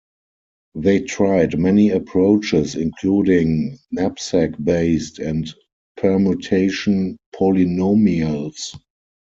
They 0.73 1.01
tried 1.01 1.59
many 1.59 1.91
approaches 1.91 2.73
including 2.73 3.77
"knapsack-based" 3.91 5.19
and 5.19 5.47
"permutation 5.95 7.17
polynomials". 7.35 8.73